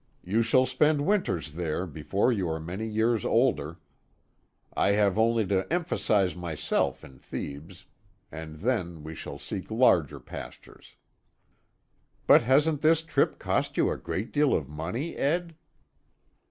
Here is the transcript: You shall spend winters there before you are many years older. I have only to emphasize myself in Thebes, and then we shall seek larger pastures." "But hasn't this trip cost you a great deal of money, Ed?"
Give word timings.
You 0.23 0.41
shall 0.41 0.65
spend 0.65 1.05
winters 1.05 1.51
there 1.51 1.85
before 1.85 2.31
you 2.31 2.49
are 2.49 2.59
many 2.59 2.87
years 2.87 3.23
older. 3.23 3.77
I 4.75 4.93
have 4.93 5.15
only 5.19 5.45
to 5.45 5.71
emphasize 5.71 6.35
myself 6.35 7.03
in 7.03 7.19
Thebes, 7.19 7.85
and 8.31 8.55
then 8.61 9.03
we 9.03 9.13
shall 9.13 9.37
seek 9.37 9.69
larger 9.69 10.19
pastures." 10.19 10.95
"But 12.25 12.41
hasn't 12.41 12.81
this 12.81 13.03
trip 13.03 13.37
cost 13.37 13.77
you 13.77 13.91
a 13.91 13.97
great 13.97 14.31
deal 14.31 14.55
of 14.55 14.67
money, 14.67 15.15
Ed?" 15.15 15.53